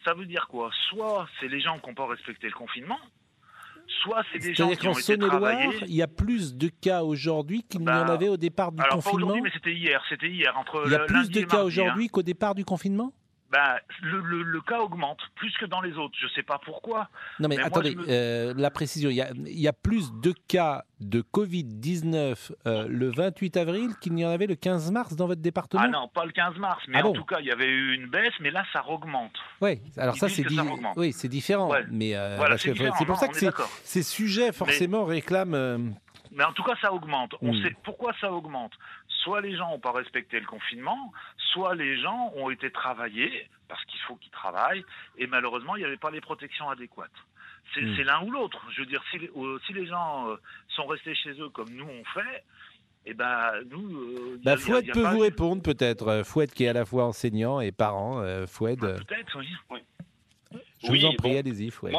Ça 0.04 0.14
veut 0.14 0.26
dire 0.26 0.46
quoi? 0.48 0.70
Soit 0.90 1.26
c'est 1.40 1.48
les 1.48 1.60
gens 1.60 1.78
qui 1.78 1.88
n'ont 1.88 1.94
pas 1.94 2.06
respecté 2.06 2.46
le 2.46 2.52
confinement, 2.52 3.00
soit 4.02 4.22
c'est 4.30 4.38
des 4.38 4.54
gens 4.54 4.70
qui 4.70 4.86
ont 4.86 4.92
été 4.92 5.18
travaillés. 5.18 5.70
Il 5.86 5.94
y 5.94 6.02
a 6.02 6.06
plus 6.06 6.54
de 6.54 6.68
cas 6.68 7.02
aujourd'hui 7.02 7.62
qu'il 7.62 7.80
n'y 7.80 7.88
en 7.88 8.04
bah, 8.04 8.12
avait 8.12 8.28
au 8.28 8.36
départ 8.36 8.70
du 8.70 8.82
alors 8.82 8.96
confinement. 8.96 9.34
Pas 9.34 9.40
mais 9.40 9.50
c'était 9.54 9.72
hier. 9.72 10.04
C'était 10.10 10.28
hier 10.28 10.56
entre. 10.58 10.82
Il 10.84 10.92
y 10.92 10.94
a 10.94 11.06
plus 11.06 11.30
de 11.30 11.40
cas 11.40 11.60
hein. 11.60 11.64
aujourd'hui 11.64 12.08
qu'au 12.08 12.22
départ 12.22 12.54
du 12.54 12.66
confinement? 12.66 13.12
Ben, 13.54 13.78
le, 14.02 14.60
cas 14.62 14.80
augmente 14.80 15.20
plus 15.36 15.56
que 15.58 15.64
dans 15.64 15.80
les 15.80 15.96
autres. 15.96 16.16
Je 16.18 16.26
ne 16.26 16.30
sais 16.30 16.42
pas 16.42 16.58
pourquoi. 16.64 17.08
Non, 17.38 17.48
mais, 17.48 17.56
attendez, 17.60 17.96
euh, 18.08 18.52
la 18.56 18.68
précision. 18.72 19.10
Il 19.10 19.60
y, 19.60 19.68
a, 19.68 19.72
plus 19.72 20.12
de 20.12 20.34
cas 20.48 20.82
de 20.98 21.22
Covid-19 21.22 22.50
euh, 22.66 22.86
le 22.88 23.12
28 23.12 23.56
avril 23.56 23.90
qu'il 24.00 24.14
n'y 24.14 24.24
en 24.24 24.30
avait 24.30 24.48
le 24.48 24.56
15 24.56 24.90
mars 24.90 25.14
dans 25.14 25.28
votre 25.28 25.40
département? 25.40 25.84
Ah 25.84 25.88
non, 25.88 26.08
pas 26.08 26.24
le 26.24 26.32
15 26.32 26.56
mars. 26.56 26.82
Mais 26.88 26.98
ah 27.00 27.06
en 27.06 27.12
tout 27.12 27.24
cas, 27.24 27.36
il 27.38 27.46
y 27.46 27.52
avait 27.52 27.68
eu 27.68 27.94
une 27.94 28.08
baisse, 28.08 28.32
mais 28.40 28.50
là, 28.50 28.64
ça 28.72 28.84
augmente. 28.88 29.38
Oui, 29.60 29.80
alors 29.96 30.16
ça, 30.16 30.28
c'est 30.28 30.44
oui, 30.96 31.12
c'est 31.12 31.28
différent. 31.28 31.70
Mais 31.92 32.16
euh, 32.16 32.56
c'est 32.56 33.06
pour 33.06 33.18
ça 33.18 33.28
que 33.28 33.38
ces 33.84 34.02
sujets, 34.02 34.50
forcément, 34.50 35.04
réclament. 35.04 35.94
Mais 36.34 36.44
en 36.44 36.52
tout 36.52 36.64
cas, 36.64 36.74
ça 36.80 36.92
augmente. 36.92 37.34
On 37.40 37.52
hmm. 37.52 37.62
sait 37.62 37.76
pourquoi 37.84 38.12
ça 38.20 38.32
augmente 38.32 38.72
soit 39.24 39.40
les 39.40 39.56
gens 39.56 39.70
n'ont 39.70 39.80
pas 39.80 39.92
respecté 39.92 40.38
le 40.38 40.46
confinement, 40.46 41.12
soit 41.52 41.74
les 41.74 42.00
gens 42.00 42.32
ont 42.36 42.50
été 42.50 42.70
travaillés, 42.70 43.48
parce 43.68 43.84
qu'il 43.86 43.98
faut 44.00 44.16
qu'ils 44.16 44.30
travaillent, 44.30 44.84
et 45.18 45.26
malheureusement, 45.26 45.74
il 45.76 45.80
n'y 45.80 45.86
avait 45.86 45.96
pas 45.96 46.10
les 46.10 46.20
protections 46.20 46.68
adéquates. 46.70 47.10
C'est 47.74 47.80
hmm. 47.80 48.02
l'un 48.02 48.22
ou 48.22 48.30
l'autre. 48.30 48.60
Je 48.72 48.82
veux 48.82 48.86
dire, 48.86 49.02
si, 49.10 49.16
euh, 49.16 49.58
les 49.70 49.86
gens 49.86 50.28
euh, 50.28 50.36
sont 50.68 50.86
restés 50.86 51.14
chez 51.14 51.30
eux 51.40 51.48
comme 51.48 51.70
nous 51.70 51.86
on 51.86 52.04
fait, 52.04 52.44
eh 53.06 53.14
ben, 53.14 53.52
nous. 53.70 53.96
Euh, 53.96 54.40
bah, 54.44 54.58
Fouette 54.58 54.92
peut 54.92 55.08
vous 55.08 55.20
répondre 55.20 55.62
peut-être. 55.62 56.22
Fouette 56.24 56.52
qui 56.52 56.64
est 56.64 56.68
à 56.68 56.74
la 56.74 56.84
fois 56.84 57.06
enseignant 57.06 57.60
et 57.60 57.72
parent. 57.72 58.22
Fouette. 58.46 58.80
Bah, 58.80 58.96
peut-être, 59.08 59.38
oui. 59.70 59.80
Je 60.82 60.88
vous 60.88 61.04
en 61.06 61.14
prie, 61.14 61.38
allez-y, 61.38 61.70
Fouette 61.70 61.94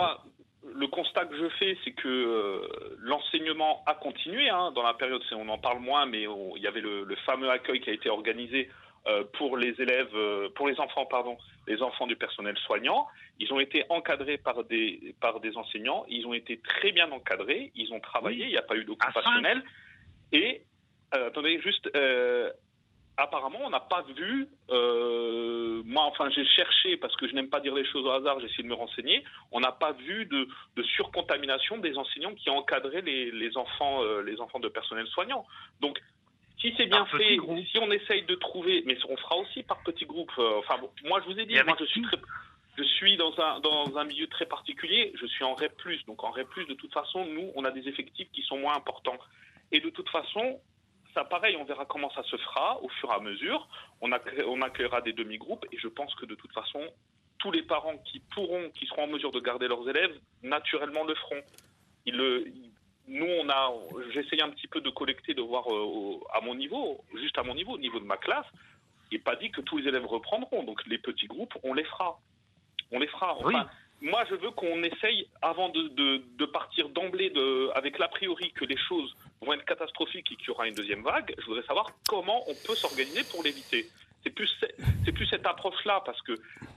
le 0.76 0.88
constat 0.88 1.26
que 1.26 1.38
je 1.38 1.48
fais, 1.58 1.78
c'est 1.84 1.92
que 1.92 2.08
euh, 2.08 2.98
l'enseignement 3.00 3.84
a 3.86 3.94
continué 3.94 4.50
hein, 4.50 4.72
dans 4.76 4.84
la 4.84 4.94
période. 4.94 5.22
On 5.32 5.48
en 5.48 5.58
parle 5.58 5.80
moins, 5.80 6.06
mais 6.06 6.24
il 6.24 6.62
y 6.62 6.68
avait 6.68 6.82
le, 6.82 7.16
fameux 7.26 7.50
accueil 7.50 7.80
qui 7.80 7.90
a 7.90 7.94
été 7.94 8.10
organisé 8.10 8.70
euh, 9.08 9.24
pour 9.34 9.58
les 9.58 9.80
élèves, 9.80 10.14
euh, 10.16 10.50
pour 10.56 10.68
les 10.68 10.78
enfants, 10.80 11.06
pardon, 11.06 11.38
les 11.68 11.82
enfants 11.82 12.08
du 12.08 12.18
personnel 12.18 12.58
soignant. 12.66 13.08
Ils 13.40 13.54
ont 13.54 13.60
été 13.60 13.86
encadrés 13.90 14.38
par 14.38 14.64
des 14.66 15.16
par 15.22 15.40
des 15.40 15.56
enseignants. 15.56 16.06
Ils 16.10 16.28
ont 16.28 16.34
été 16.34 16.60
très 16.60 16.92
bien 16.92 17.10
encadrés. 17.12 17.72
Ils 17.76 17.94
ont 17.94 18.00
travaillé. 18.02 18.46
Il 18.46 18.52
n'y 18.52 18.58
a 18.58 18.62
pas 18.64 18.76
eu 18.76 18.84
d'occupationnel. 18.84 19.64
Et 20.34 20.62
attendez, 21.12 21.62
juste 21.62 21.90
apparemment, 23.18 23.60
on 23.64 23.70
n'a 23.70 23.80
pas 23.80 24.04
vu. 24.16 24.48
Euh, 24.70 25.82
moi, 25.86 26.04
enfin, 26.04 26.30
j'ai 26.30 26.46
cherché 26.46 26.98
parce 26.98 27.16
que 27.16 27.28
je 27.28 27.34
n'aime 27.34 27.50
pas 27.50 27.60
dire 27.60 27.74
les 27.74 27.86
choses 27.86 28.06
au 28.06 28.12
hasard. 28.12 28.40
J'ai 28.40 28.48
essayé 28.48 28.64
de 28.64 28.70
me 28.70 28.74
renseigner. 28.74 29.24
On 29.52 29.60
n'a 29.60 29.72
pas 29.72 29.94
vu 29.94 30.26
de, 30.26 30.48
surcontamination 30.96 31.78
des 31.78 31.98
enseignants 31.98 32.34
qui 32.34 32.50
encadraient 32.50 33.02
les, 33.02 33.32
les 33.32 33.58
enfants, 33.58 34.04
euh, 34.04 34.22
les 34.22 34.40
enfants 34.40 34.60
de 34.60 34.68
personnel 34.68 35.08
soignant. 35.08 35.46
Donc, 35.82 36.00
si 36.60 36.74
c'est 36.78 36.86
bien 36.86 37.06
fait, 37.06 37.38
si 37.72 37.78
on 37.80 37.92
essaye 37.92 38.24
de 38.24 38.36
trouver, 38.36 38.84
mais 38.86 38.98
on 39.10 39.18
fera 39.18 39.38
aussi 39.38 39.64
par 39.64 39.82
petits 39.84 40.06
groupes. 40.06 40.32
Euh, 40.40 40.60
enfin, 40.60 40.80
moi, 41.04 41.22
je 41.22 41.34
vous 41.34 41.40
ai 41.40 41.46
dit, 41.46 41.56
moi, 41.66 41.76
je 41.80 41.86
suis 41.86 42.04
je 42.78 42.84
suis 42.84 43.16
dans 43.16 43.34
un, 43.40 43.62
dans 43.62 43.98
un 43.98 44.04
milieu 44.04 44.28
très 44.28 44.46
particulier. 44.46 45.14
Je 45.16 45.26
suis 45.28 45.44
en 45.44 45.56
REP+. 45.56 45.72
Donc, 46.08 46.24
en 46.24 46.32
REP+, 46.32 46.68
de 46.68 46.74
toute 46.74 46.94
façon, 46.94 47.26
nous, 47.26 47.52
on 47.56 47.64
a 47.64 47.72
des 47.72 47.88
effectifs 47.88 48.28
qui 48.34 48.42
sont 48.42 48.58
moins 48.58 48.76
importants. 48.76 49.18
Et 49.72 49.80
de 49.80 49.90
toute 49.90 50.10
façon, 50.10 50.60
ça, 51.16 51.24
pareil, 51.24 51.56
on 51.58 51.64
verra 51.64 51.86
comment 51.86 52.12
ça 52.12 52.22
se 52.24 52.38
fera 52.38 52.80
au 52.84 52.90
fur 52.90 53.10
et 53.10 53.16
à 53.16 53.20
mesure. 53.20 53.68
On, 54.02 54.12
on 54.12 54.62
accueillera 54.62 55.02
des 55.02 55.14
demi-groupes 55.14 55.66
et 55.72 55.78
je 55.78 55.88
pense 55.88 56.14
que 56.16 56.26
de 56.26 56.36
toute 56.36 56.52
façon, 56.52 56.82
tous 57.40 57.52
les 57.52 57.64
parents 57.64 57.98
qui 58.00 58.20
pourront, 58.20 58.70
qui 58.72 58.86
seront 58.86 59.06
en 59.06 59.08
mesure 59.08 59.32
de 59.32 59.40
garder 59.40 59.68
leurs 59.68 59.90
élèves, 59.90 60.16
naturellement 60.44 61.04
le 61.04 61.16
feront. 61.16 61.42
le, 62.06 62.46
nous, 63.08 63.26
on 63.26 63.50
a, 63.50 63.72
j'essaye 64.14 64.42
un 64.42 64.50
petit 64.50 64.68
peu 64.68 64.82
de 64.82 64.90
collecter, 64.90 65.34
de 65.34 65.42
voir 65.42 65.72
euh, 65.74 66.20
à 66.34 66.42
mon 66.42 66.54
niveau, 66.56 67.04
juste 67.16 67.38
à 67.38 67.44
mon 67.44 67.56
niveau, 67.56 67.74
au 67.74 67.78
niveau 67.78 68.00
de 68.00 68.06
ma 68.06 68.18
classe, 68.18 68.48
et 69.12 69.20
pas 69.20 69.36
dit 69.36 69.52
que 69.52 69.62
tous 69.62 69.78
les 69.78 69.88
élèves 69.88 70.06
reprendront. 70.06 70.64
Donc 70.64 70.86
les 70.86 70.98
petits 70.98 71.28
groupes, 71.28 71.54
on 71.64 71.74
les 71.74 71.86
fera. 71.86 72.20
On 72.92 73.00
les 73.00 73.08
fera. 73.08 73.36
Enfin, 73.38 73.68
Moi, 74.06 74.24
je 74.30 74.36
veux 74.36 74.52
qu'on 74.52 74.84
essaye, 74.84 75.28
avant 75.42 75.70
de, 75.70 75.88
de, 76.38 76.46
partir 76.46 76.90
d'emblée 76.90 77.34
avec 77.74 77.98
l'a 77.98 78.08
priori 78.08 78.52
que 78.52 78.64
les 78.64 78.78
choses 78.78 79.16
vont 79.42 79.54
être 79.54 79.66
catastrophiques 79.66 80.32
et 80.32 80.36
qu'il 80.36 80.48
y 80.48 80.52
aura 80.52 80.68
une 80.68 80.76
deuxième 80.76 81.02
vague, 81.02 81.34
je 81.40 81.46
voudrais 81.46 81.64
savoir 81.64 81.88
comment 82.08 82.48
on 82.48 82.54
peut 82.68 82.76
s'organiser 82.76 83.24
pour 83.32 83.42
l'éviter. 83.42 83.88
C'est 84.24 84.30
plus, 84.30 84.52
c'est 85.04 85.12
plus 85.12 85.26
cette 85.26 85.48
approche-là, 85.48 86.04
parce 86.06 86.22
que 86.22 86.34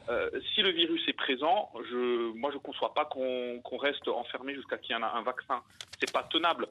euh, 0.09 0.31
si 0.55 0.63
le 0.63 0.71
virus 0.71 1.07
est 1.07 1.13
présent, 1.13 1.71
je, 1.91 2.33
moi 2.33 2.51
je 2.51 2.57
ne 2.57 2.63
conçois 2.63 2.95
pas 2.95 3.05
qu'on 3.05 3.77
reste 3.77 4.09
enfermé 4.09 4.55
jusqu'à 4.55 4.79
qu'il 4.79 4.97
y 4.97 4.99
ait 4.99 5.03
un, 5.03 5.07
un 5.07 5.23
vaccin. 5.23 5.63
C'est 6.01 6.11
pas 6.11 6.23
tenable. 6.23 6.67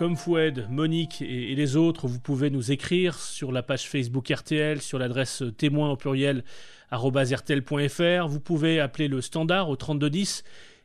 Comme 0.00 0.16
Foued, 0.16 0.66
Monique 0.70 1.20
et, 1.20 1.54
les 1.54 1.76
autres, 1.76 2.08
vous 2.08 2.20
pouvez 2.20 2.48
nous 2.48 2.72
écrire 2.72 3.18
sur 3.18 3.52
la 3.52 3.62
page 3.62 3.86
Facebook 3.86 4.30
RTL, 4.30 4.80
sur 4.80 4.98
l'adresse 4.98 5.42
témoin 5.58 5.90
au 5.90 5.96
pluriel 5.96 6.42
rtl.fr. 6.90 8.26
Vous 8.26 8.40
pouvez 8.40 8.80
appeler 8.80 9.08
le 9.08 9.20
standard 9.20 9.68
au 9.68 9.76
3210 9.76 10.42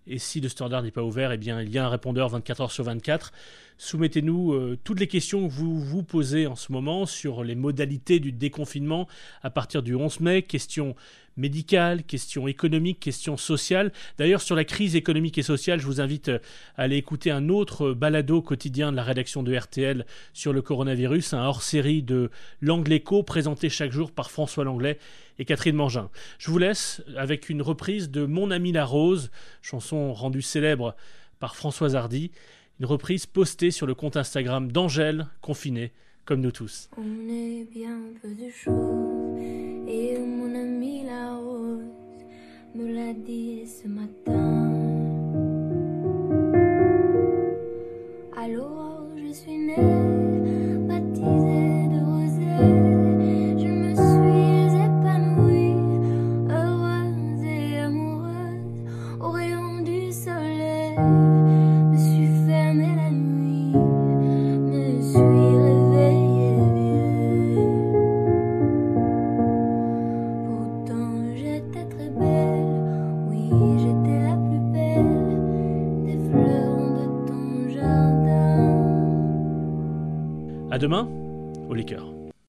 et 0.08 0.20
si 0.20 0.40
le 0.40 0.50
standard 0.50 0.84
n'est 0.84 0.92
pas 0.92 1.02
ouvert, 1.02 1.32
eh 1.32 1.38
bien, 1.38 1.62
il 1.62 1.70
y 1.72 1.78
a 1.78 1.86
un 1.86 1.90
répondeur 1.90 2.30
24 2.30 2.62
heures 2.62 2.72
sur 2.72 2.84
24. 2.84 3.32
Soumettez-nous 3.78 4.54
euh, 4.54 4.78
toutes 4.84 5.00
les 5.00 5.08
questions 5.08 5.48
que 5.48 5.52
vous 5.52 5.80
vous 5.80 6.04
posez 6.04 6.46
en 6.46 6.56
ce 6.56 6.72
moment 6.72 7.06
sur 7.06 7.44
les 7.44 7.56
modalités 7.56 8.20
du 8.20 8.32
déconfinement 8.32 9.08
à 9.42 9.50
partir 9.50 9.82
du 9.82 9.96
11 9.96 10.20
mai. 10.20 10.42
Questions 10.44 10.96
médicales, 11.38 12.04
questions 12.04 12.48
économiques, 12.48 13.00
questions 13.00 13.38
sociales. 13.38 13.92
D'ailleurs, 14.18 14.42
sur 14.42 14.56
la 14.56 14.64
crise 14.64 14.96
économique 14.96 15.38
et 15.38 15.44
sociale, 15.44 15.80
je 15.80 15.86
vous 15.86 16.02
invite 16.02 16.30
euh, 16.30 16.40
à 16.78 16.84
aller 16.84 16.98
écouter 16.98 17.32
un 17.32 17.50
autre 17.50 17.94
balado 17.94 18.42
quotidien 18.42 18.92
de 18.92 18.98
la 18.98 19.04
rédaction 19.04 19.44
de 19.44 19.56
RTL 19.56 20.06
sur 20.34 20.54
le 20.54 20.62
coronavirus, 20.62 21.34
un 21.34 21.44
hors-série 21.46 22.02
de 22.02 22.30
L'Anglais 22.62 23.04
présenté 23.26 23.70
chaque 23.70 23.92
jour 23.92 24.12
par 24.12 24.32
François 24.32 24.64
Langlais 24.64 25.00
et 25.40 25.46
Catherine 25.46 25.76
Mangin. 25.76 26.10
Je 26.38 26.52
vous 26.52 26.58
laisse 26.58 27.04
avec 27.18 27.50
une 27.50 27.62
reprise 27.62 28.10
de 28.10 28.26
Mon 28.26 28.52
ami 28.52 28.72
la 28.72 28.86
rose, 28.86 29.32
chanson 29.62 30.14
rendue 30.14 30.42
célèbre 30.42 30.96
par 31.40 31.56
Françoise 31.56 31.96
Hardy 31.96 32.32
une 32.80 32.86
reprise 32.86 33.26
postée 33.26 33.72
sur 33.72 33.88
le 33.88 33.96
compte 33.96 34.18
Instagram 34.18 34.72
d'Angèle, 34.72 35.28
confinée, 35.42 35.92
comme 36.26 36.42
nous 36.42 36.52
tous. 36.52 36.90
On 36.98 37.30
est 37.30 37.66
bien 37.72 37.98
peu 38.22 38.30
de 38.30 38.50
choses, 38.50 39.35
me 42.76 42.94
l'a 42.94 43.14
dit 43.14 43.66
ce 43.66 43.88
matin. 43.88 44.72
Alors 48.36 49.04
je 49.16 49.32
suis 49.32 49.58
née, 49.58 50.05